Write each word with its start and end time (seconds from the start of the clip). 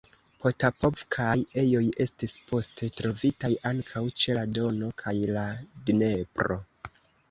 Potapovkaj 0.43 1.35
ejoj 1.65 1.83
estis 2.07 2.33
poste 2.49 2.91
trovitaj 3.03 3.53
ankaŭ 3.75 4.05
ĉe 4.25 4.41
la 4.41 4.49
Dono 4.59 4.93
kaj 5.07 5.19
la 5.39 5.49
Dnepro. 5.89 6.65